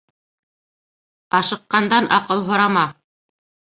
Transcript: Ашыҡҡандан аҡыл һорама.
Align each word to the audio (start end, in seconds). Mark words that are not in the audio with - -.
Ашыҡҡандан 1.41 2.11
аҡыл 2.21 2.45
һорама. 2.53 2.91